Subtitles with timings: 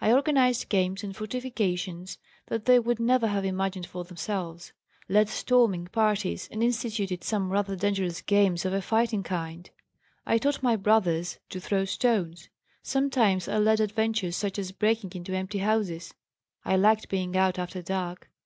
[0.00, 4.72] I organized games and fortifications that they would never have imagined for themselves,
[5.06, 9.68] led storming parties, and instituted some rather dangerous games of a fighting kind.
[10.24, 12.48] I taught my brothers; to throw stones.
[12.82, 16.14] Sometimes I led adventures such as breaking into empty houses.
[16.64, 18.30] I liked being out after dark.